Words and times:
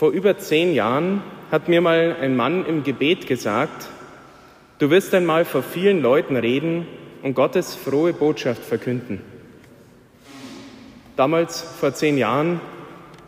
Vor 0.00 0.12
über 0.12 0.38
zehn 0.38 0.72
Jahren 0.72 1.22
hat 1.50 1.68
mir 1.68 1.82
mal 1.82 2.16
ein 2.22 2.34
Mann 2.34 2.64
im 2.64 2.84
Gebet 2.84 3.26
gesagt, 3.26 3.90
du 4.78 4.88
wirst 4.88 5.12
einmal 5.12 5.44
vor 5.44 5.62
vielen 5.62 6.00
Leuten 6.00 6.36
reden 6.36 6.86
und 7.22 7.34
Gottes 7.34 7.74
frohe 7.74 8.14
Botschaft 8.14 8.64
verkünden. 8.64 9.20
Damals, 11.16 11.60
vor 11.60 11.92
zehn 11.92 12.16
Jahren, 12.16 12.62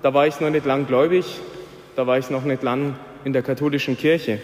da 0.00 0.14
war 0.14 0.26
ich 0.26 0.40
noch 0.40 0.48
nicht 0.48 0.64
lang 0.64 0.86
gläubig, 0.86 1.26
da 1.94 2.06
war 2.06 2.16
ich 2.16 2.30
noch 2.30 2.44
nicht 2.44 2.62
lang 2.62 2.94
in 3.22 3.34
der 3.34 3.42
katholischen 3.42 3.98
Kirche. 3.98 4.38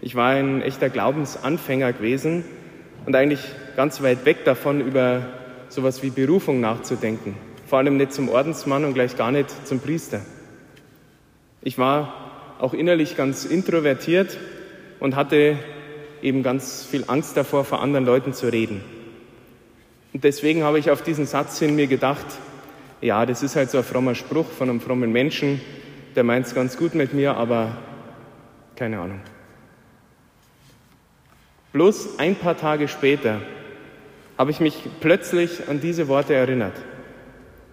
Ich 0.00 0.14
war 0.14 0.30
ein 0.30 0.62
echter 0.62 0.88
Glaubensanfänger 0.88 1.92
gewesen 1.92 2.42
und 3.04 3.14
eigentlich 3.14 3.40
ganz 3.76 4.02
weit 4.02 4.24
weg 4.24 4.46
davon, 4.46 4.80
über 4.80 5.26
sowas 5.68 6.02
wie 6.02 6.08
Berufung 6.08 6.60
nachzudenken. 6.60 7.36
Vor 7.66 7.80
allem 7.80 7.98
nicht 7.98 8.14
zum 8.14 8.30
Ordensmann 8.30 8.86
und 8.86 8.94
gleich 8.94 9.14
gar 9.18 9.30
nicht 9.30 9.50
zum 9.66 9.80
Priester. 9.80 10.22
Ich 11.62 11.78
war 11.78 12.14
auch 12.58 12.74
innerlich 12.74 13.16
ganz 13.16 13.44
introvertiert 13.44 14.38
und 14.98 15.16
hatte 15.16 15.58
eben 16.22 16.42
ganz 16.42 16.84
viel 16.84 17.04
Angst 17.06 17.36
davor, 17.36 17.64
vor 17.64 17.82
anderen 17.82 18.04
Leuten 18.04 18.32
zu 18.32 18.50
reden. 18.50 18.82
Und 20.12 20.24
deswegen 20.24 20.62
habe 20.64 20.78
ich 20.78 20.90
auf 20.90 21.02
diesen 21.02 21.26
Satz 21.26 21.58
hin 21.58 21.76
mir 21.76 21.86
gedacht, 21.86 22.26
ja, 23.00 23.24
das 23.26 23.42
ist 23.42 23.56
halt 23.56 23.70
so 23.70 23.78
ein 23.78 23.84
frommer 23.84 24.14
Spruch 24.14 24.46
von 24.50 24.68
einem 24.68 24.80
frommen 24.80 25.12
Menschen, 25.12 25.60
der 26.16 26.24
meint 26.24 26.46
es 26.46 26.54
ganz 26.54 26.76
gut 26.76 26.94
mit 26.94 27.14
mir, 27.14 27.36
aber 27.36 27.76
keine 28.76 28.98
Ahnung. 28.98 29.20
Bloß 31.72 32.18
ein 32.18 32.34
paar 32.34 32.56
Tage 32.56 32.88
später 32.88 33.40
habe 34.36 34.50
ich 34.50 34.60
mich 34.60 34.76
plötzlich 35.00 35.68
an 35.68 35.80
diese 35.80 36.08
Worte 36.08 36.34
erinnert. 36.34 36.74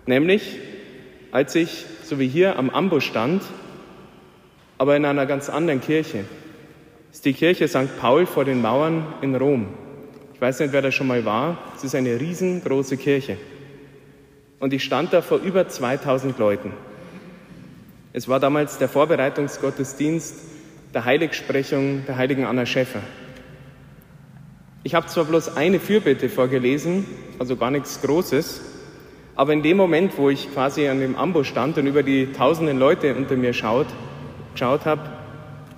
Nämlich, 0.06 0.60
als 1.32 1.56
ich, 1.56 1.86
so 2.04 2.20
wie 2.20 2.28
hier, 2.28 2.58
am 2.58 2.70
Ambo 2.70 3.00
stand, 3.00 3.42
aber 4.78 4.96
in 4.96 5.06
einer 5.06 5.26
ganz 5.26 5.50
anderen 5.50 5.82
Kirche. 5.82 6.26
Das 7.10 7.18
ist 7.18 7.26
die 7.26 7.34
Kirche 7.34 7.68
St. 7.68 7.98
Paul 8.00 8.26
vor 8.26 8.46
den 8.46 8.62
Mauern 8.62 9.06
in 9.22 9.36
Rom. 9.36 9.68
Ich 10.34 10.42
weiß 10.42 10.60
nicht, 10.60 10.72
wer 10.72 10.82
da 10.82 10.92
schon 10.92 11.08
mal 11.08 11.26
war. 11.26 11.58
Es 11.76 11.84
ist 11.84 11.96
eine 11.96 12.20
riesengroße 12.20 12.98
Kirche. 12.98 13.38
Und 14.60 14.74
ich 14.74 14.84
stand 14.84 15.14
da 15.14 15.22
vor 15.22 15.40
über 15.40 15.68
2000 15.68 16.38
Leuten. 16.38 16.74
Es 18.14 18.28
war 18.28 18.40
damals 18.40 18.78
der 18.78 18.90
Vorbereitungsgottesdienst 18.90 20.36
der 20.94 21.06
Heiligsprechung 21.06 22.04
der 22.08 22.18
heiligen 22.18 22.46
Anna 22.46 22.66
Schäffer. 22.66 23.02
Ich 24.84 24.96
habe 24.96 25.08
zwar 25.08 25.26
bloß 25.26 25.58
eine 25.58 25.80
Fürbitte 25.80 26.30
vorgelesen, 26.30 27.06
also 27.40 27.56
gar 27.58 27.72
nichts 27.72 28.02
Großes, 28.02 28.62
aber 29.36 29.54
in 29.54 29.62
dem 29.62 29.78
Moment, 29.78 30.18
wo 30.18 30.30
ich 30.30 30.52
quasi 30.54 30.88
an 30.88 31.00
dem 31.00 31.16
Ambo 31.16 31.44
stand 31.44 31.78
und 31.78 31.88
über 31.88 32.04
die 32.04 32.32
tausenden 32.32 32.80
Leute 32.80 33.14
unter 33.14 33.36
mir 33.36 33.54
schaut, 33.54 33.88
geschaut 34.58 34.88
habe, 34.88 35.04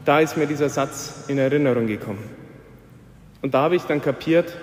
da 0.05 0.21
ist 0.21 0.37
mir 0.37 0.47
dieser 0.47 0.69
Satz 0.69 1.25
in 1.27 1.37
Erinnerung 1.37 1.85
gekommen. 1.85 2.23
Und 3.41 3.53
da 3.53 3.63
habe 3.63 3.75
ich 3.75 3.83
dann 3.83 4.01
kapiert, 4.01 4.55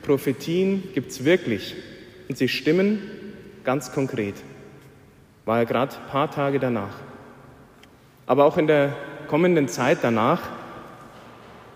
Prophetien 0.00 0.82
gibt 0.94 1.10
es 1.10 1.26
wirklich 1.26 1.76
und 2.30 2.38
sie 2.38 2.48
stimmen 2.48 3.02
ganz 3.62 3.92
konkret. 3.92 4.36
War 5.44 5.58
ja 5.58 5.64
gerade 5.64 5.94
ein 5.94 6.10
paar 6.10 6.30
Tage 6.30 6.60
danach. 6.60 6.94
Aber 8.24 8.46
auch 8.46 8.56
in 8.56 8.68
der 8.68 8.96
kommenden 9.28 9.68
Zeit 9.68 9.98
danach 10.00 10.40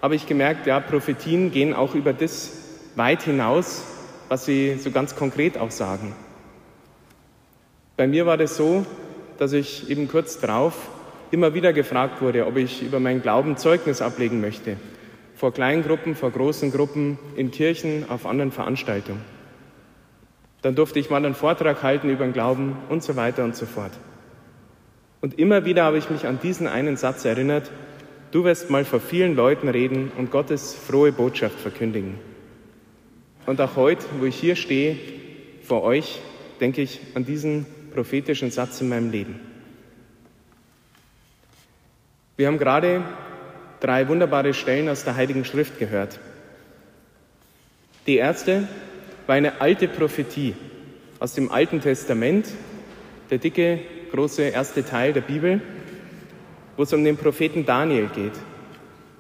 habe 0.00 0.14
ich 0.14 0.26
gemerkt, 0.26 0.66
ja, 0.66 0.80
Prophetien 0.80 1.50
gehen 1.50 1.74
auch 1.74 1.94
über 1.94 2.14
das 2.14 2.52
weit 2.94 3.20
hinaus, 3.20 3.84
was 4.30 4.46
sie 4.46 4.78
so 4.78 4.90
ganz 4.90 5.14
konkret 5.14 5.58
auch 5.58 5.70
sagen. 5.70 6.14
Bei 7.98 8.06
mir 8.06 8.24
war 8.24 8.38
das 8.38 8.56
so, 8.56 8.86
dass 9.36 9.52
ich 9.52 9.90
eben 9.90 10.08
kurz 10.08 10.40
drauf 10.40 10.74
immer 11.30 11.54
wieder 11.54 11.72
gefragt 11.72 12.20
wurde, 12.22 12.46
ob 12.46 12.56
ich 12.56 12.82
über 12.82 13.00
meinen 13.00 13.22
Glauben 13.22 13.56
Zeugnis 13.56 14.02
ablegen 14.02 14.40
möchte. 14.40 14.76
Vor 15.34 15.52
kleinen 15.52 15.82
Gruppen, 15.82 16.14
vor 16.14 16.30
großen 16.30 16.72
Gruppen, 16.72 17.18
in 17.36 17.50
Kirchen, 17.50 18.08
auf 18.08 18.26
anderen 18.26 18.52
Veranstaltungen. 18.52 19.20
Dann 20.62 20.74
durfte 20.74 20.98
ich 20.98 21.10
mal 21.10 21.24
einen 21.24 21.34
Vortrag 21.34 21.82
halten 21.82 22.08
über 22.08 22.24
den 22.24 22.32
Glauben 22.32 22.76
und 22.88 23.02
so 23.02 23.16
weiter 23.16 23.44
und 23.44 23.54
so 23.54 23.66
fort. 23.66 23.92
Und 25.20 25.38
immer 25.38 25.64
wieder 25.64 25.84
habe 25.84 25.98
ich 25.98 26.10
mich 26.10 26.26
an 26.26 26.38
diesen 26.42 26.66
einen 26.66 26.96
Satz 26.96 27.24
erinnert, 27.24 27.70
du 28.30 28.44
wirst 28.44 28.70
mal 28.70 28.84
vor 28.84 29.00
vielen 29.00 29.36
Leuten 29.36 29.68
reden 29.68 30.10
und 30.16 30.30
Gottes 30.30 30.74
frohe 30.74 31.12
Botschaft 31.12 31.58
verkündigen. 31.58 32.18
Und 33.46 33.60
auch 33.60 33.76
heute, 33.76 34.04
wo 34.18 34.24
ich 34.24 34.36
hier 34.36 34.56
stehe, 34.56 34.96
vor 35.62 35.82
euch, 35.82 36.20
denke 36.60 36.82
ich 36.82 37.00
an 37.14 37.24
diesen 37.24 37.66
prophetischen 37.94 38.50
Satz 38.50 38.80
in 38.80 38.88
meinem 38.88 39.10
Leben. 39.10 39.40
Wir 42.36 42.48
haben 42.48 42.58
gerade 42.58 43.02
drei 43.80 44.08
wunderbare 44.08 44.52
Stellen 44.52 44.90
aus 44.90 45.04
der 45.04 45.16
Heiligen 45.16 45.46
Schrift 45.46 45.78
gehört. 45.78 46.20
Die 48.06 48.16
erste 48.16 48.68
war 49.26 49.36
eine 49.36 49.62
alte 49.62 49.88
Prophetie 49.88 50.54
aus 51.18 51.32
dem 51.32 51.50
Alten 51.50 51.80
Testament, 51.80 52.46
der 53.30 53.38
dicke, 53.38 53.80
große 54.12 54.42
erste 54.42 54.84
Teil 54.84 55.14
der 55.14 55.22
Bibel, 55.22 55.62
wo 56.76 56.82
es 56.82 56.92
um 56.92 57.02
den 57.02 57.16
Propheten 57.16 57.64
Daniel 57.64 58.08
geht. 58.14 58.34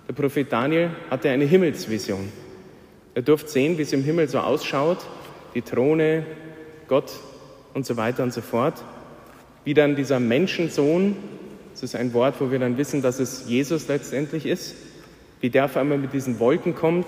Der 0.06 0.12
Prophet 0.12 0.52
Daniel 0.52 0.90
hatte 1.10 1.30
eine 1.30 1.46
Himmelsvision. 1.46 2.30
Er 3.14 3.22
durfte 3.22 3.48
sehen, 3.48 3.78
wie 3.78 3.82
es 3.82 3.94
im 3.94 4.04
Himmel 4.04 4.28
so 4.28 4.40
ausschaut, 4.40 4.98
die 5.54 5.62
Throne, 5.62 6.26
Gott 6.86 7.12
und 7.72 7.86
so 7.86 7.96
weiter 7.96 8.22
und 8.22 8.34
so 8.34 8.42
fort. 8.42 8.84
Wie 9.64 9.72
dann 9.72 9.96
dieser 9.96 10.20
Menschensohn, 10.20 11.16
das 11.76 11.82
ist 11.82 11.96
ein 11.96 12.14
Wort, 12.14 12.36
wo 12.40 12.50
wir 12.50 12.58
dann 12.58 12.78
wissen, 12.78 13.02
dass 13.02 13.20
es 13.20 13.44
Jesus 13.46 13.86
letztendlich 13.86 14.46
ist, 14.46 14.74
wie 15.40 15.50
der 15.50 15.66
auf 15.66 15.76
einmal 15.76 15.98
mit 15.98 16.14
diesen 16.14 16.38
Wolken 16.38 16.74
kommt. 16.74 17.06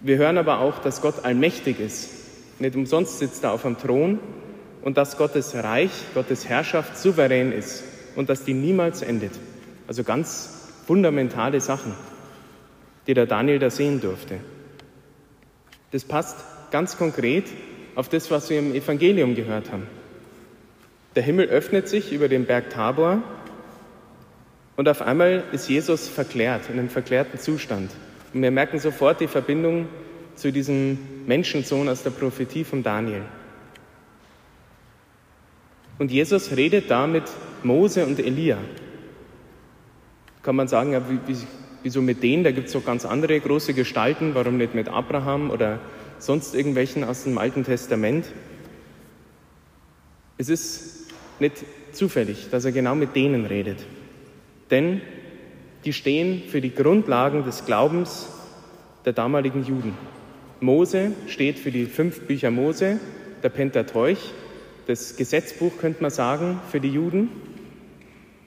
Wir 0.00 0.16
hören 0.16 0.36
aber 0.36 0.58
auch, 0.58 0.80
dass 0.80 1.00
Gott 1.00 1.24
allmächtig 1.24 1.78
ist. 1.78 2.10
Nicht 2.58 2.74
umsonst 2.74 3.20
sitzt 3.20 3.44
er 3.44 3.52
auf 3.52 3.62
dem 3.62 3.78
Thron 3.78 4.18
und 4.82 4.96
dass 4.96 5.16
Gottes 5.16 5.54
Reich, 5.54 5.92
Gottes 6.12 6.48
Herrschaft 6.48 6.98
souverän 6.98 7.52
ist 7.52 7.84
und 8.16 8.28
dass 8.28 8.42
die 8.42 8.54
niemals 8.54 9.02
endet. 9.02 9.32
Also 9.86 10.02
ganz 10.02 10.72
fundamentale 10.84 11.60
Sachen, 11.60 11.94
die 13.06 13.14
der 13.14 13.26
Daniel 13.26 13.60
da 13.60 13.70
sehen 13.70 14.00
durfte. 14.00 14.38
Das 15.92 16.04
passt 16.04 16.36
ganz 16.72 16.98
konkret 16.98 17.44
auf 17.94 18.08
das, 18.08 18.28
was 18.32 18.50
wir 18.50 18.58
im 18.58 18.74
Evangelium 18.74 19.36
gehört 19.36 19.70
haben. 19.70 19.86
Der 21.14 21.22
Himmel 21.22 21.48
öffnet 21.48 21.88
sich 21.88 22.12
über 22.12 22.28
den 22.28 22.44
Berg 22.44 22.70
Tabor 22.70 23.22
und 24.76 24.88
auf 24.88 25.02
einmal 25.02 25.44
ist 25.52 25.68
Jesus 25.68 26.08
verklärt, 26.08 26.68
in 26.70 26.78
einem 26.78 26.88
verklärten 26.88 27.38
Zustand. 27.38 27.90
Und 28.32 28.42
wir 28.42 28.50
merken 28.50 28.78
sofort 28.78 29.20
die 29.20 29.26
Verbindung 29.26 29.88
zu 30.36 30.52
diesem 30.52 30.98
Menschensohn 31.26 31.88
aus 31.88 32.02
der 32.02 32.10
Prophetie 32.10 32.62
von 32.62 32.82
Daniel. 32.82 33.22
Und 35.98 36.12
Jesus 36.12 36.56
redet 36.56 36.90
da 36.90 37.06
mit 37.06 37.24
Mose 37.64 38.06
und 38.06 38.20
Elia. 38.20 38.58
Kann 40.42 40.54
man 40.54 40.68
sagen, 40.68 40.92
ja, 40.92 41.02
wieso 41.82 42.00
mit 42.00 42.22
denen? 42.22 42.44
Da 42.44 42.52
gibt 42.52 42.68
es 42.68 42.72
doch 42.72 42.84
ganz 42.84 43.04
andere 43.04 43.40
große 43.40 43.74
Gestalten. 43.74 44.34
Warum 44.34 44.58
nicht 44.58 44.74
mit 44.74 44.88
Abraham 44.88 45.50
oder 45.50 45.80
sonst 46.20 46.54
irgendwelchen 46.54 47.02
aus 47.02 47.24
dem 47.24 47.36
Alten 47.36 47.64
Testament? 47.64 48.26
Es 50.36 50.48
ist 50.48 50.97
nicht 51.40 51.64
zufällig, 51.92 52.48
dass 52.50 52.64
er 52.64 52.72
genau 52.72 52.94
mit 52.94 53.16
denen 53.16 53.46
redet. 53.46 53.78
Denn 54.70 55.00
die 55.84 55.92
stehen 55.92 56.42
für 56.48 56.60
die 56.60 56.74
Grundlagen 56.74 57.44
des 57.44 57.64
Glaubens 57.64 58.28
der 59.04 59.12
damaligen 59.12 59.64
Juden. 59.64 59.94
Mose 60.60 61.12
steht 61.28 61.58
für 61.58 61.70
die 61.70 61.86
fünf 61.86 62.22
Bücher 62.22 62.50
Mose, 62.50 62.98
der 63.42 63.48
Pentateuch, 63.48 64.18
das 64.88 65.16
Gesetzbuch 65.16 65.78
könnte 65.78 66.02
man 66.02 66.10
sagen 66.10 66.60
für 66.70 66.80
die 66.80 66.88
Juden 66.88 67.28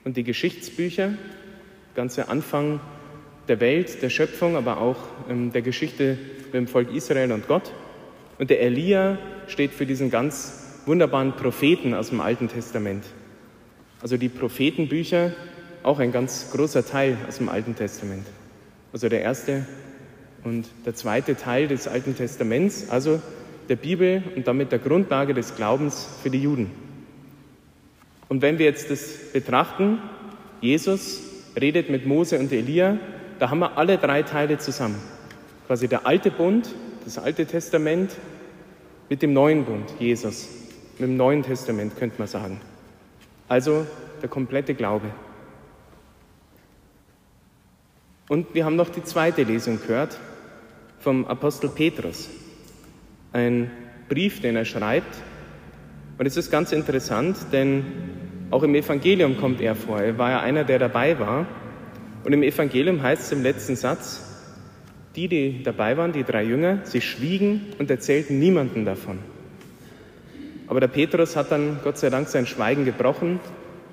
und 0.04 0.16
die 0.16 0.24
Geschichtsbücher, 0.24 1.14
ganze 1.94 2.28
Anfang 2.28 2.80
der 3.48 3.60
Welt, 3.60 4.02
der 4.02 4.10
Schöpfung, 4.10 4.56
aber 4.56 4.78
auch 4.78 4.96
ähm, 5.30 5.52
der 5.52 5.62
Geschichte 5.62 6.18
mit 6.46 6.54
dem 6.54 6.66
Volk 6.66 6.92
Israel 6.92 7.32
und 7.32 7.46
Gott. 7.46 7.72
Und 8.38 8.50
der 8.50 8.60
Elia 8.60 9.18
steht 9.46 9.70
für 9.70 9.86
diesen 9.86 10.10
ganz 10.10 10.61
wunderbaren 10.86 11.32
Propheten 11.32 11.94
aus 11.94 12.10
dem 12.10 12.20
Alten 12.20 12.48
Testament. 12.48 13.04
Also 14.00 14.16
die 14.16 14.28
Prophetenbücher, 14.28 15.32
auch 15.82 15.98
ein 15.98 16.12
ganz 16.12 16.50
großer 16.52 16.84
Teil 16.84 17.16
aus 17.28 17.38
dem 17.38 17.48
Alten 17.48 17.76
Testament. 17.76 18.26
Also 18.92 19.08
der 19.08 19.22
erste 19.22 19.66
und 20.44 20.66
der 20.84 20.94
zweite 20.94 21.36
Teil 21.36 21.68
des 21.68 21.88
Alten 21.88 22.16
Testaments, 22.16 22.90
also 22.90 23.20
der 23.68 23.76
Bibel 23.76 24.22
und 24.36 24.46
damit 24.46 24.72
der 24.72 24.78
Grundlage 24.78 25.34
des 25.34 25.54
Glaubens 25.54 26.08
für 26.22 26.30
die 26.30 26.42
Juden. 26.42 26.70
Und 28.28 28.42
wenn 28.42 28.58
wir 28.58 28.66
jetzt 28.66 28.90
das 28.90 29.14
betrachten, 29.32 29.98
Jesus 30.60 31.20
redet 31.60 31.90
mit 31.90 32.06
Mose 32.06 32.38
und 32.38 32.50
Elia, 32.52 32.98
da 33.38 33.50
haben 33.50 33.60
wir 33.60 33.76
alle 33.76 33.98
drei 33.98 34.22
Teile 34.22 34.58
zusammen. 34.58 34.96
Quasi 35.66 35.88
der 35.88 36.06
alte 36.06 36.30
Bund, 36.30 36.74
das 37.04 37.18
Alte 37.18 37.46
Testament 37.46 38.12
mit 39.08 39.22
dem 39.22 39.32
neuen 39.32 39.64
Bund, 39.64 39.84
Jesus, 39.98 40.48
mit 40.98 41.08
dem 41.08 41.16
Neuen 41.16 41.42
Testament 41.42 41.96
könnte 41.98 42.16
man 42.18 42.28
sagen. 42.28 42.60
Also 43.48 43.86
der 44.20 44.28
komplette 44.28 44.74
Glaube. 44.74 45.08
Und 48.28 48.54
wir 48.54 48.64
haben 48.64 48.76
noch 48.76 48.88
die 48.88 49.02
zweite 49.02 49.42
Lesung 49.42 49.80
gehört 49.80 50.18
vom 51.00 51.26
Apostel 51.26 51.68
Petrus. 51.68 52.30
Ein 53.32 53.70
Brief, 54.08 54.40
den 54.40 54.56
er 54.56 54.64
schreibt. 54.64 55.16
Und 56.18 56.26
es 56.26 56.36
ist 56.36 56.50
ganz 56.50 56.72
interessant, 56.72 57.36
denn 57.52 57.84
auch 58.50 58.62
im 58.62 58.74
Evangelium 58.74 59.36
kommt 59.38 59.60
er 59.60 59.74
vor. 59.74 60.00
Er 60.00 60.18
war 60.18 60.30
ja 60.30 60.40
einer, 60.40 60.64
der 60.64 60.78
dabei 60.78 61.18
war. 61.18 61.46
Und 62.24 62.32
im 62.32 62.42
Evangelium 62.42 63.02
heißt 63.02 63.22
es 63.22 63.32
im 63.32 63.42
letzten 63.42 63.76
Satz, 63.76 64.28
die, 65.16 65.28
die 65.28 65.62
dabei 65.62 65.96
waren, 65.96 66.12
die 66.12 66.24
drei 66.24 66.44
Jünger, 66.44 66.78
sie 66.84 67.00
schwiegen 67.00 67.72
und 67.78 67.90
erzählten 67.90 68.38
niemanden 68.38 68.84
davon. 68.84 69.18
Aber 70.72 70.80
der 70.80 70.88
Petrus 70.88 71.36
hat 71.36 71.52
dann 71.52 71.80
Gott 71.84 71.98
sei 71.98 72.08
Dank 72.08 72.28
sein 72.28 72.46
Schweigen 72.46 72.86
gebrochen 72.86 73.40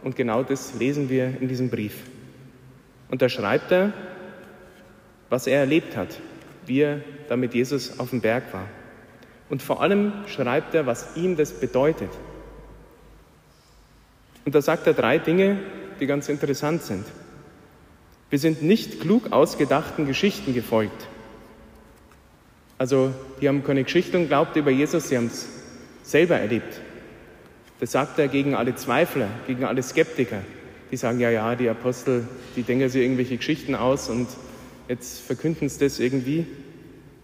und 0.01 0.15
genau 0.15 0.43
das 0.43 0.75
lesen 0.75 1.09
wir 1.09 1.25
in 1.41 1.49
diesem 1.49 1.69
Brief. 1.69 1.93
Und 3.11 3.21
da 3.21 3.27
schreibt 3.27 3.69
er, 3.73 3.91
was 5.29 5.45
er 5.45 5.59
erlebt 5.59 5.97
hat, 5.97 6.21
wie 6.65 6.79
er 6.79 7.01
da 7.27 7.35
mit 7.35 7.53
Jesus 7.53 7.99
auf 7.99 8.11
dem 8.11 8.21
Berg 8.21 8.53
war. 8.53 8.65
Und 9.49 9.61
vor 9.61 9.81
allem 9.81 10.13
schreibt 10.27 10.73
er, 10.73 10.85
was 10.85 11.17
ihm 11.17 11.35
das 11.35 11.51
bedeutet. 11.51 12.11
Und 14.45 14.55
da 14.55 14.61
sagt 14.61 14.87
er 14.87 14.93
drei 14.93 15.17
Dinge, 15.17 15.59
die 15.99 16.05
ganz 16.05 16.29
interessant 16.29 16.83
sind. 16.83 17.03
Wir 18.29 18.39
sind 18.39 18.63
nicht 18.63 19.01
klug 19.01 19.33
ausgedachten 19.33 20.07
Geschichten 20.07 20.53
gefolgt. 20.53 21.09
Also, 22.77 23.11
die 23.41 23.49
haben 23.49 23.65
keine 23.65 23.83
Geschichten 23.83 24.29
glaubt 24.29 24.55
über 24.55 24.71
Jesus, 24.71 25.09
sie 25.09 25.17
haben 25.17 25.25
es 25.25 25.58
selber 26.09 26.37
erlebt. 26.37 26.81
Das 27.79 27.91
sagt 27.91 28.19
er 28.19 28.27
gegen 28.27 28.55
alle 28.55 28.75
Zweifler, 28.75 29.27
gegen 29.47 29.63
alle 29.63 29.83
Skeptiker, 29.83 30.41
die 30.91 30.97
sagen, 30.97 31.19
ja, 31.19 31.29
ja, 31.29 31.55
die 31.55 31.69
Apostel, 31.69 32.27
die 32.55 32.63
denken 32.63 32.89
sich 32.89 33.01
irgendwelche 33.01 33.37
Geschichten 33.37 33.75
aus 33.75 34.09
und 34.09 34.27
jetzt 34.87 35.21
verkünden 35.21 35.69
sie 35.69 35.79
das 35.79 35.99
irgendwie. 35.99 36.45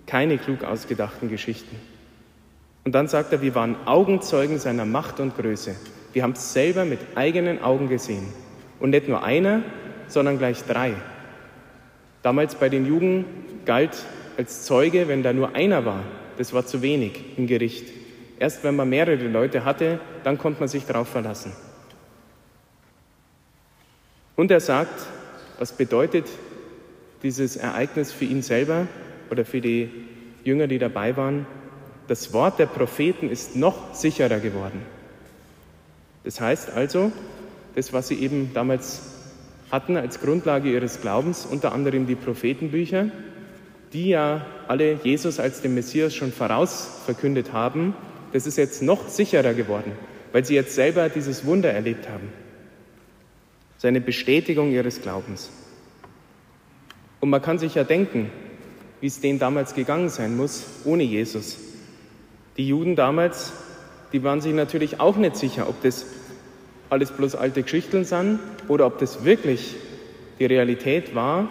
Keine 0.06 0.38
klug 0.38 0.64
ausgedachten 0.64 1.30
Geschichten. 1.30 1.76
Und 2.84 2.94
dann 2.94 3.08
sagt 3.08 3.34
er, 3.34 3.42
wir 3.42 3.56
waren 3.56 3.76
Augenzeugen 3.86 4.60
seiner 4.60 4.86
Macht 4.86 5.20
und 5.20 5.36
Größe. 5.36 5.76
Wir 6.14 6.22
haben 6.22 6.34
es 6.34 6.54
selber 6.54 6.86
mit 6.86 7.00
eigenen 7.16 7.62
Augen 7.64 7.90
gesehen. 7.90 8.28
Und 8.80 8.92
nicht 8.92 9.08
nur 9.08 9.24
einer, 9.24 9.64
sondern 10.08 10.38
gleich 10.38 10.64
drei. 10.64 10.94
Damals 12.22 12.54
bei 12.56 12.70
den 12.70 12.86
Juden 12.86 13.26
galt 13.66 13.98
als 14.38 14.64
Zeuge, 14.64 15.08
wenn 15.08 15.24
da 15.24 15.34
nur 15.34 15.56
einer 15.56 15.86
war, 15.86 16.04
das 16.38 16.54
war 16.54 16.68
zu 16.68 16.84
wenig 16.84 17.38
im 17.38 17.48
Gericht. 17.48 18.05
Erst 18.40 18.64
wenn 18.64 18.76
man 18.76 18.90
mehrere 18.90 19.28
Leute 19.28 19.66
hatte, 19.66 20.00
dann 20.24 20.38
konnte 20.38 20.60
man 20.60 20.70
sich 20.70 20.86
darauf 20.86 21.08
verlassen. 21.08 21.54
Und 24.36 24.52
er 24.52 24.60
sagt, 24.60 25.06
was 25.60 25.72
bedeutet 25.72 26.28
dieses 27.24 27.56
Ereignis 27.56 28.12
für 28.12 28.26
ihn 28.26 28.42
selber 28.42 28.88
oder 29.30 29.46
für 29.46 29.62
die 29.62 29.90
Jünger, 30.44 30.68
die 30.68 30.80
dabei 30.80 31.16
waren? 31.16 31.48
Das 32.08 32.34
Wort 32.34 32.60
der 32.60 32.66
Propheten 32.66 33.30
ist 33.30 33.56
noch 33.56 33.96
sicherer 33.96 34.40
geworden. 34.40 34.82
Das 36.24 36.42
heißt 36.42 36.72
also, 36.72 37.12
das, 37.76 37.94
was 37.94 38.10
sie 38.10 38.20
eben 38.20 38.52
damals 38.54 39.02
hatten 39.72 39.98
als 39.98 40.20
Grundlage 40.20 40.72
ihres 40.72 41.02
Glaubens 41.02 41.46
unter 41.46 41.72
anderem 41.72 42.06
die 42.08 42.16
Prophetenbücher, 42.16 43.08
die 43.94 44.10
ja 44.10 44.46
alle 44.68 44.94
Jesus 45.04 45.40
als 45.40 45.62
den 45.62 45.74
Messias 45.74 46.14
schon 46.14 46.32
voraus 46.32 47.02
verkündet 47.06 47.54
haben. 47.54 47.96
Das 48.36 48.46
ist 48.46 48.58
jetzt 48.58 48.82
noch 48.82 49.08
sicherer 49.08 49.54
geworden, 49.54 49.94
weil 50.34 50.44
sie 50.44 50.56
jetzt 50.56 50.76
selber 50.76 51.08
dieses 51.08 51.46
Wunder 51.46 51.72
erlebt 51.72 52.10
haben. 52.10 52.34
Seine 53.78 54.02
Bestätigung 54.02 54.74
ihres 54.74 55.02
Glaubens. 55.02 55.50
Und 57.22 57.30
man 57.30 57.42
kann 57.42 57.60
sich 57.60 57.76
ja 57.76 57.86
denken, 57.86 58.30
wie 59.00 59.08
es 59.08 59.22
denen 59.22 59.40
damals 59.40 59.74
gegangen 59.74 60.10
sein 60.10 60.36
muss 60.36 60.66
ohne 60.84 61.04
Jesus. 61.04 61.58
Die 62.58 62.68
Juden 62.68 62.98
damals, 62.98 63.54
die 64.12 64.22
waren 64.22 64.42
sich 64.42 64.54
natürlich 64.54 65.00
auch 65.00 65.16
nicht 65.16 65.38
sicher, 65.38 65.70
ob 65.70 65.82
das 65.82 66.06
alles 66.90 67.12
bloß 67.12 67.36
alte 67.36 67.64
Geschichten 67.64 68.04
sind 68.04 68.42
oder 68.68 68.86
ob 68.86 69.00
das 69.00 69.24
wirklich 69.24 69.76
die 70.40 70.46
Realität 70.46 71.16
war 71.16 71.48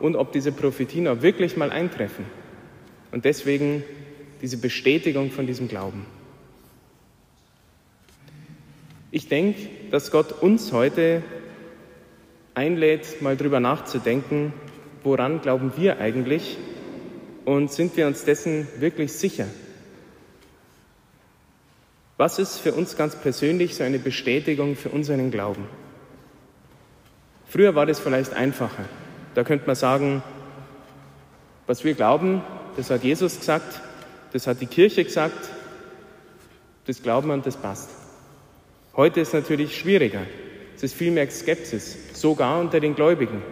und 0.00 0.16
ob 0.16 0.32
diese 0.32 0.50
Prophetien 0.50 1.08
auch 1.08 1.20
wirklich 1.20 1.58
mal 1.58 1.70
eintreffen. 1.70 2.24
Und 3.10 3.26
deswegen 3.26 3.84
diese 4.40 4.56
Bestätigung 4.56 5.30
von 5.30 5.46
diesem 5.46 5.68
Glauben. 5.68 6.06
Ich 9.14 9.28
denke, 9.28 9.68
dass 9.90 10.10
Gott 10.10 10.40
uns 10.40 10.72
heute 10.72 11.22
einlädt, 12.54 13.20
mal 13.20 13.36
drüber 13.36 13.60
nachzudenken, 13.60 14.54
woran 15.02 15.42
glauben 15.42 15.74
wir 15.76 16.00
eigentlich 16.00 16.56
und 17.44 17.70
sind 17.70 17.94
wir 17.98 18.06
uns 18.06 18.24
dessen 18.24 18.66
wirklich 18.78 19.12
sicher? 19.12 19.44
Was 22.16 22.38
ist 22.38 22.56
für 22.56 22.72
uns 22.72 22.96
ganz 22.96 23.14
persönlich 23.14 23.74
so 23.74 23.84
eine 23.84 23.98
Bestätigung 23.98 24.76
für 24.76 24.88
unseren 24.88 25.30
Glauben? 25.30 25.66
Früher 27.48 27.74
war 27.74 27.84
das 27.84 28.00
vielleicht 28.00 28.32
einfacher. 28.32 28.86
Da 29.34 29.44
könnte 29.44 29.66
man 29.66 29.76
sagen, 29.76 30.22
was 31.66 31.84
wir 31.84 31.92
glauben, 31.92 32.40
das 32.78 32.88
hat 32.88 33.04
Jesus 33.04 33.38
gesagt, 33.38 33.82
das 34.32 34.46
hat 34.46 34.62
die 34.62 34.66
Kirche 34.66 35.04
gesagt, 35.04 35.50
das 36.86 37.02
glauben 37.02 37.28
wir 37.28 37.34
und 37.34 37.44
das 37.44 37.58
passt. 37.58 38.01
Heute 38.94 39.20
ist 39.20 39.32
natürlich 39.32 39.78
schwieriger. 39.78 40.20
Es 40.76 40.82
ist 40.82 40.92
viel 40.92 41.12
mehr 41.12 41.30
Skepsis, 41.30 41.96
sogar 42.12 42.60
unter 42.60 42.78
den 42.78 42.94
Gläubigen. 42.94 43.42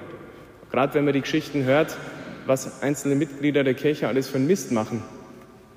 Gerade 0.71 0.93
wenn 0.93 1.07
man 1.07 1.15
die 1.15 1.23
Geschichten 1.23 1.65
hört, 1.65 1.97
was 2.45 2.83
einzelne 2.83 3.15
Mitglieder 3.15 3.65
der 3.65 3.73
Kirche 3.73 4.07
alles 4.07 4.29
für 4.29 4.37
einen 4.37 4.47
Mist 4.47 4.71
machen, 4.71 5.03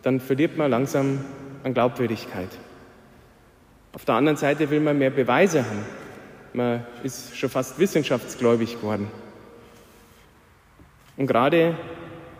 dann 0.01 0.19
verliert 0.19 0.57
man 0.57 0.69
langsam 0.69 1.23
an 1.63 1.73
Glaubwürdigkeit. 1.73 2.49
Auf 3.93 4.03
der 4.03 4.15
anderen 4.15 4.37
Seite 4.37 4.69
will 4.69 4.81
man 4.81 4.97
mehr 4.97 5.11
Beweise 5.11 5.63
haben. 5.63 5.85
Man 6.51 6.85
ist 7.03 7.37
schon 7.37 7.49
fast 7.49 7.79
wissenschaftsgläubig 7.79 8.81
geworden. 8.81 9.07
Und 11.15 11.27
gerade 11.27 11.77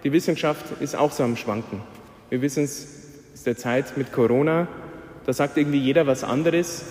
die 0.04 0.12
Wissenschaft 0.12 0.82
ist 0.82 0.96
auch 0.96 1.14
so 1.14 1.24
am 1.24 1.38
Schwanken. 1.38 1.82
Wir 2.30 2.42
wissen 2.42 2.66
es, 2.66 2.86
ist 3.34 3.46
der 3.46 3.56
Zeit 3.56 3.96
mit 3.96 4.12
Corona, 4.12 4.68
da 5.26 5.32
sagt 5.32 5.56
irgendwie 5.56 5.80
jeder 5.80 6.06
was 6.06 6.26
anderes. 6.26 6.84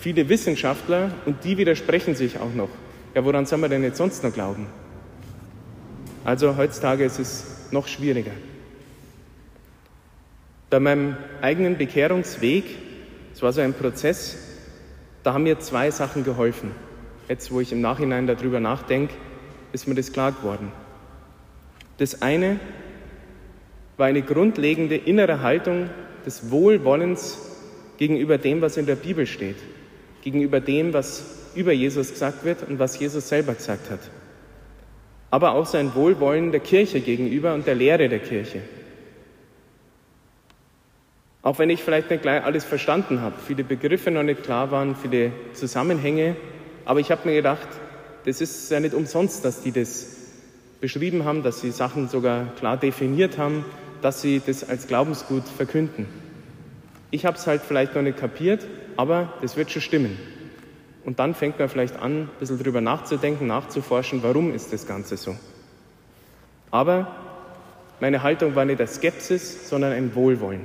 Viele 0.00 0.28
Wissenschaftler 0.28 1.12
und 1.26 1.44
die 1.44 1.56
widersprechen 1.56 2.14
sich 2.14 2.38
auch 2.38 2.54
noch. 2.54 2.70
Ja, 3.14 3.24
woran 3.24 3.46
soll 3.46 3.58
man 3.58 3.70
denn 3.70 3.82
jetzt 3.82 3.98
sonst 3.98 4.22
noch 4.22 4.32
glauben? 4.32 4.66
Also 6.24 6.56
heutzutage 6.56 7.04
ist 7.04 7.18
es 7.18 7.44
noch 7.70 7.88
schwieriger. 7.88 8.32
Bei 10.70 10.78
meinem 10.78 11.16
eigenen 11.40 11.78
Bekehrungsweg 11.78 12.64
es 13.38 13.42
war 13.42 13.52
so 13.52 13.60
ein 13.60 13.72
Prozess, 13.72 14.36
da 15.22 15.32
haben 15.32 15.44
mir 15.44 15.60
zwei 15.60 15.92
Sachen 15.92 16.24
geholfen. 16.24 16.72
Jetzt, 17.28 17.52
wo 17.52 17.60
ich 17.60 17.70
im 17.70 17.80
Nachhinein 17.80 18.26
darüber 18.26 18.58
nachdenke, 18.58 19.14
ist 19.72 19.86
mir 19.86 19.94
das 19.94 20.12
klar 20.12 20.32
geworden. 20.32 20.72
Das 21.98 22.20
eine 22.20 22.58
war 23.96 24.08
eine 24.08 24.22
grundlegende 24.22 24.96
innere 24.96 25.40
Haltung 25.40 25.88
des 26.26 26.50
Wohlwollens 26.50 27.38
gegenüber 27.96 28.38
dem, 28.38 28.60
was 28.60 28.76
in 28.76 28.86
der 28.86 28.96
Bibel 28.96 29.24
steht, 29.24 29.58
gegenüber 30.22 30.60
dem, 30.60 30.92
was 30.92 31.24
über 31.54 31.72
Jesus 31.72 32.12
gesagt 32.12 32.44
wird 32.44 32.62
und 32.68 32.78
was 32.78 32.98
Jesus 32.98 33.28
selber 33.28 33.54
gesagt 33.54 33.90
hat. 33.90 34.00
Aber 35.30 35.52
auch 35.52 35.66
sein 35.66 35.94
Wohlwollen 35.94 36.52
der 36.52 36.60
Kirche 36.60 37.00
gegenüber 37.00 37.54
und 37.54 37.66
der 37.66 37.74
Lehre 37.74 38.08
der 38.08 38.20
Kirche. 38.20 38.62
Auch 41.42 41.58
wenn 41.58 41.70
ich 41.70 41.82
vielleicht 41.82 42.10
nicht 42.10 42.22
gleich 42.22 42.42
alles 42.44 42.64
verstanden 42.64 43.20
habe, 43.20 43.36
viele 43.46 43.64
Begriffe 43.64 44.10
noch 44.10 44.22
nicht 44.22 44.42
klar 44.42 44.70
waren, 44.70 44.96
viele 44.96 45.32
Zusammenhänge, 45.54 46.36
aber 46.84 47.00
ich 47.00 47.10
habe 47.10 47.28
mir 47.28 47.34
gedacht, 47.34 47.68
das 48.24 48.40
ist 48.40 48.70
ja 48.70 48.80
nicht 48.80 48.94
umsonst, 48.94 49.44
dass 49.44 49.62
die 49.62 49.72
das 49.72 50.16
beschrieben 50.80 51.24
haben, 51.24 51.42
dass 51.42 51.60
sie 51.60 51.70
Sachen 51.70 52.08
sogar 52.08 52.54
klar 52.56 52.76
definiert 52.76 53.38
haben, 53.38 53.64
dass 54.02 54.20
sie 54.20 54.40
das 54.44 54.68
als 54.68 54.86
Glaubensgut 54.86 55.44
verkünden. 55.48 56.06
Ich 57.10 57.24
habe 57.24 57.36
es 57.36 57.46
halt 57.46 57.62
vielleicht 57.62 57.94
noch 57.94 58.02
nicht 58.02 58.18
kapiert, 58.18 58.66
aber 58.98 59.32
das 59.40 59.56
wird 59.56 59.70
schon 59.70 59.80
stimmen. 59.80 60.18
Und 61.04 61.20
dann 61.20 61.32
fängt 61.32 61.56
man 61.60 61.68
vielleicht 61.68 61.96
an, 61.96 62.22
ein 62.22 62.30
bisschen 62.40 62.58
drüber 62.58 62.80
nachzudenken, 62.80 63.46
nachzuforschen, 63.46 64.24
warum 64.24 64.52
ist 64.52 64.72
das 64.72 64.88
Ganze 64.88 65.16
so. 65.16 65.36
Aber 66.72 67.14
meine 68.00 68.24
Haltung 68.24 68.56
war 68.56 68.64
nicht 68.64 68.80
der 68.80 68.88
Skepsis, 68.88 69.70
sondern 69.70 69.92
ein 69.92 70.16
Wohlwollen. 70.16 70.62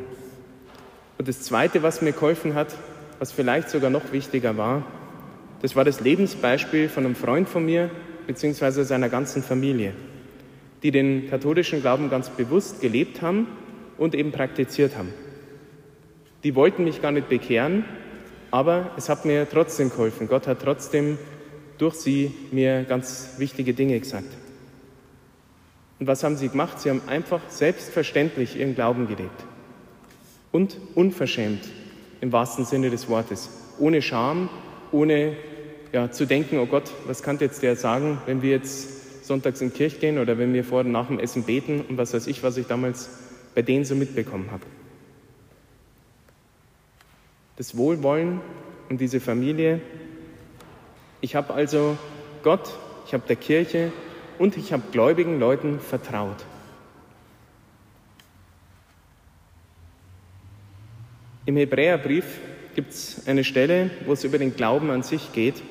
Und 1.20 1.28
das 1.28 1.44
Zweite, 1.44 1.84
was 1.84 2.02
mir 2.02 2.12
geholfen 2.12 2.56
hat, 2.56 2.76
was 3.20 3.32
vielleicht 3.32 3.70
sogar 3.70 3.92
noch 3.92 4.12
wichtiger 4.12 4.58
war, 4.58 4.82
das 5.62 5.76
war 5.76 5.86
das 5.86 6.00
Lebensbeispiel 6.00 6.90
von 6.90 7.06
einem 7.06 7.16
Freund 7.16 7.48
von 7.48 7.64
mir 7.64 7.92
beziehungsweise 8.26 8.84
seiner 8.84 9.10
ganzen 9.10 9.44
Familie, 9.44 9.94
die 10.82 10.90
den 10.90 11.30
katholischen 11.30 11.82
Glauben 11.82 12.10
ganz 12.10 12.32
bewusst 12.32 12.82
gelebt 12.82 13.22
haben 13.22 13.46
und 14.00 14.16
eben 14.16 14.32
praktiziert 14.32 14.98
haben. 14.98 15.14
Die 16.44 16.56
wollten 16.56 16.84
mich 16.84 17.00
gar 17.00 17.12
nicht 17.12 17.30
bekehren, 17.30 17.86
Aber 18.54 18.92
es 18.98 19.10
hat 19.10 19.26
mir 19.26 19.50
trotzdem 19.50 19.90
geholfen. 19.90 20.28
Gott 20.28 20.46
hat 20.46 20.62
trotzdem 20.62 21.18
durch 21.80 21.96
sie 21.96 22.32
mir 22.52 22.84
ganz 22.84 23.30
wichtige 23.40 23.74
Dinge 23.74 24.00
gesagt. 24.00 24.28
Und 26.00 26.06
was 26.06 26.24
haben 26.24 26.38
sie 26.38 26.50
gemacht? 26.50 26.80
Sie 26.80 26.92
haben 26.92 27.02
einfach 27.08 27.42
selbstverständlich 27.50 28.56
ihren 28.56 28.76
Glauben 28.76 29.08
gelebt. 29.08 29.44
Und 30.52 30.78
unverschämt 30.94 31.68
im 32.22 32.32
wahrsten 32.32 32.64
Sinne 32.64 32.92
des 32.92 33.10
Wortes. 33.10 33.50
Ohne 33.80 34.04
Scham, 34.04 34.50
ohne 34.92 35.36
ja, 35.92 36.12
zu 36.12 36.28
denken, 36.28 36.60
oh 36.60 36.68
Gott, 36.68 36.92
was 37.08 37.24
kann 37.24 37.40
jetzt 37.40 37.64
der 37.64 37.76
sagen, 37.76 38.20
wenn 38.28 38.44
wir 38.44 38.52
jetzt 38.52 39.26
sonntags 39.26 39.62
in 39.62 39.72
die 39.72 39.78
Kirche 39.78 39.98
gehen 39.98 40.20
oder 40.20 40.38
wenn 40.38 40.54
wir 40.54 40.64
vor 40.64 40.82
und 40.82 40.92
nach 40.92 41.08
dem 41.08 41.18
Essen 41.18 41.42
beten 41.42 41.84
und 41.90 41.98
was 41.98 42.14
weiß 42.14 42.28
ich, 42.28 42.44
was 42.44 42.58
ich 42.58 42.68
damals 42.68 43.10
bei 43.56 43.64
denen 43.64 43.84
so 43.84 43.96
mitbekommen 43.96 44.52
habe. 44.52 44.64
Das 47.56 47.78
Wohlwollen 47.78 48.42
und 48.90 49.00
diese 49.00 49.20
Familie. 49.20 49.82
Ich 51.22 51.36
habe 51.36 51.54
also 51.54 51.98
Gott, 52.42 52.74
ich 53.06 53.14
habe 53.14 53.24
der 53.28 53.36
Kirche 53.36 53.92
und 54.40 54.58
ich 54.58 54.74
habe 54.74 54.84
gläubigen 54.92 55.40
Leuten 55.40 55.80
vertraut. 55.80 56.46
Im 61.46 61.58
Hebräerbrief 61.58 62.40
gibt 62.74 62.94
es 62.94 63.28
eine 63.28 63.44
Stelle, 63.44 63.92
wo 64.06 64.14
es 64.14 64.24
über 64.24 64.38
den 64.38 64.56
Glauben 64.56 64.90
an 64.90 65.04
sich 65.04 65.34
geht. 65.34 65.62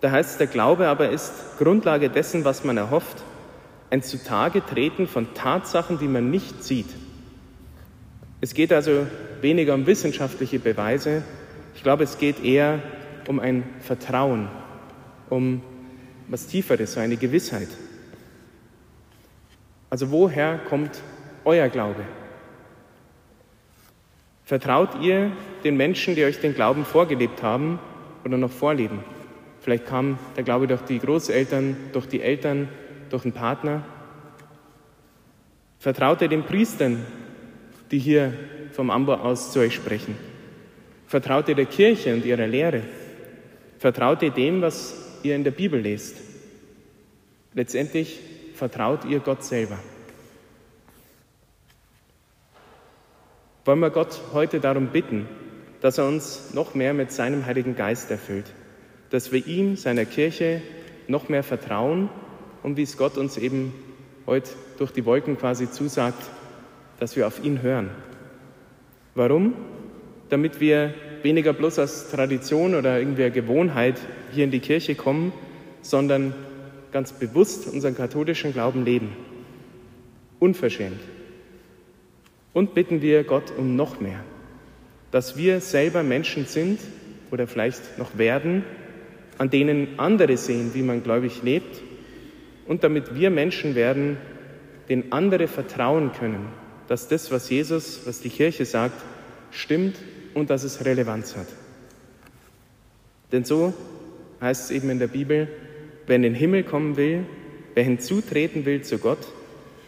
Da 0.00 0.10
heißt 0.10 0.32
es, 0.32 0.38
der 0.38 0.46
Glaube 0.46 0.88
aber 0.88 1.10
ist 1.10 1.58
Grundlage 1.58 2.08
dessen, 2.08 2.44
was 2.44 2.64
man 2.64 2.76
erhofft, 2.76 3.22
ein 3.90 4.02
Zutage-Treten 4.02 5.06
von 5.06 5.34
Tatsachen, 5.34 5.98
die 5.98 6.08
man 6.08 6.30
nicht 6.30 6.64
sieht. 6.64 6.88
Es 8.42 8.54
geht 8.54 8.72
also 8.72 9.06
weniger 9.40 9.72
um 9.72 9.86
wissenschaftliche 9.86 10.58
Beweise, 10.58 11.22
ich 11.76 11.84
glaube, 11.84 12.02
es 12.02 12.18
geht 12.18 12.44
eher 12.44 12.82
um 13.28 13.38
ein 13.38 13.62
Vertrauen, 13.78 14.48
um 15.30 15.62
was 16.26 16.48
Tieferes, 16.48 16.94
so 16.94 17.00
eine 17.00 17.16
Gewissheit. 17.16 17.68
Also 19.90 20.10
woher 20.10 20.58
kommt 20.58 21.00
euer 21.44 21.68
Glaube? 21.68 22.02
Vertraut 24.44 25.00
ihr 25.00 25.30
den 25.62 25.76
Menschen, 25.76 26.16
die 26.16 26.24
euch 26.24 26.40
den 26.40 26.52
Glauben 26.52 26.84
vorgelebt 26.84 27.44
haben 27.44 27.78
oder 28.24 28.38
noch 28.38 28.50
vorleben? 28.50 29.04
Vielleicht 29.60 29.86
kam 29.86 30.18
der 30.36 30.42
Glaube 30.42 30.66
durch 30.66 30.82
die 30.82 30.98
Großeltern, 30.98 31.76
durch 31.92 32.06
die 32.06 32.20
Eltern, 32.20 32.68
durch 33.08 33.22
einen 33.22 33.34
Partner. 33.34 33.84
Vertraut 35.78 36.20
ihr 36.22 36.28
den 36.28 36.42
Priestern, 36.42 37.06
die 37.92 37.98
hier 37.98 38.32
vom 38.72 38.90
Ambo 38.90 39.14
aus 39.14 39.52
zu 39.52 39.60
euch 39.60 39.74
sprechen? 39.74 40.16
Vertraut 41.06 41.48
ihr 41.48 41.54
der 41.54 41.66
Kirche 41.66 42.14
und 42.14 42.24
ihrer 42.24 42.46
Lehre? 42.46 42.82
Vertraut 43.78 44.22
ihr 44.22 44.30
dem, 44.30 44.62
was 44.62 44.94
ihr 45.22 45.36
in 45.36 45.44
der 45.44 45.50
Bibel 45.50 45.78
lest? 45.78 46.16
Letztendlich 47.54 48.18
vertraut 48.54 49.04
ihr 49.04 49.20
Gott 49.20 49.44
selber. 49.44 49.78
Wollen 53.66 53.80
wir 53.80 53.90
Gott 53.90 54.20
heute 54.32 54.58
darum 54.58 54.88
bitten, 54.88 55.28
dass 55.82 55.98
er 55.98 56.06
uns 56.06 56.54
noch 56.54 56.74
mehr 56.74 56.94
mit 56.94 57.12
seinem 57.12 57.44
Heiligen 57.44 57.76
Geist 57.76 58.10
erfüllt, 58.10 58.46
dass 59.10 59.32
wir 59.32 59.46
ihm, 59.46 59.76
seiner 59.76 60.06
Kirche, 60.06 60.62
noch 61.08 61.28
mehr 61.28 61.42
vertrauen 61.42 62.08
und 62.62 62.76
wie 62.76 62.82
es 62.82 62.96
Gott 62.96 63.18
uns 63.18 63.36
eben 63.36 63.74
heute 64.26 64.50
durch 64.78 64.92
die 64.92 65.04
Wolken 65.04 65.36
quasi 65.36 65.70
zusagt, 65.70 66.22
dass 67.02 67.16
wir 67.16 67.26
auf 67.26 67.42
ihn 67.42 67.62
hören. 67.62 67.90
Warum? 69.16 69.54
Damit 70.28 70.60
wir 70.60 70.94
weniger 71.24 71.52
bloß 71.52 71.80
aus 71.80 72.12
Tradition 72.12 72.76
oder 72.76 73.00
irgendeiner 73.00 73.30
Gewohnheit 73.30 73.96
hier 74.30 74.44
in 74.44 74.52
die 74.52 74.60
Kirche 74.60 74.94
kommen, 74.94 75.32
sondern 75.80 76.32
ganz 76.92 77.12
bewusst 77.12 77.66
unseren 77.66 77.96
katholischen 77.96 78.52
Glauben 78.52 78.84
leben. 78.84 79.16
Unverschämt. 80.38 81.00
Und 82.52 82.72
bitten 82.72 83.02
wir 83.02 83.24
Gott 83.24 83.52
um 83.58 83.74
noch 83.74 83.98
mehr, 83.98 84.20
dass 85.10 85.36
wir 85.36 85.60
selber 85.60 86.04
Menschen 86.04 86.46
sind 86.46 86.78
oder 87.32 87.48
vielleicht 87.48 87.98
noch 87.98 88.16
werden, 88.16 88.64
an 89.38 89.50
denen 89.50 89.98
andere 89.98 90.36
sehen, 90.36 90.70
wie 90.74 90.82
man 90.82 91.02
gläubig 91.02 91.42
lebt 91.42 91.82
und 92.68 92.84
damit 92.84 93.16
wir 93.16 93.30
Menschen 93.30 93.74
werden, 93.74 94.18
denen 94.88 95.10
andere 95.10 95.48
vertrauen 95.48 96.12
können, 96.12 96.61
dass 96.88 97.08
das, 97.08 97.30
was 97.30 97.48
Jesus, 97.48 98.00
was 98.04 98.20
die 98.20 98.28
Kirche 98.28 98.64
sagt, 98.64 99.02
stimmt 99.50 99.96
und 100.34 100.50
dass 100.50 100.64
es 100.64 100.84
Relevanz 100.84 101.36
hat. 101.36 101.46
Denn 103.30 103.44
so 103.44 103.72
heißt 104.40 104.64
es 104.64 104.70
eben 104.70 104.90
in 104.90 104.98
der 104.98 105.08
Bibel, 105.08 105.48
wer 106.06 106.16
in 106.16 106.22
den 106.22 106.34
Himmel 106.34 106.64
kommen 106.64 106.96
will, 106.96 107.24
wer 107.74 107.84
hinzutreten 107.84 108.64
will 108.64 108.82
zu 108.82 108.98
Gott, 108.98 109.26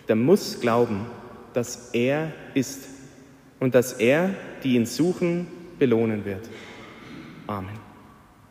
der 0.09 0.17
muss 0.17 0.61
glauben, 0.61 1.07
dass 1.53 1.91
er 1.93 2.33
ist 2.55 2.89
und 3.61 3.75
dass 3.75 3.95
er, 3.95 4.31
die 4.63 4.75
ihn 4.75 4.87
suchen, 4.87 5.47
belohnen 5.79 6.25
wird. 6.25 6.49
Amen. 7.47 7.84